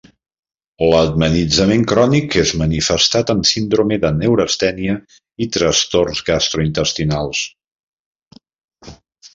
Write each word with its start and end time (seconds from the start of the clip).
L'emmetzinament 0.91 1.83
crònic 1.91 2.37
és 2.43 2.53
manifestat 2.61 3.33
amb 3.35 3.49
síndrome 3.51 4.01
de 4.07 4.11
neurastènia 4.23 4.97
i 5.47 5.51
trastorns 5.59 6.27
gastrointestinal. 6.33 7.33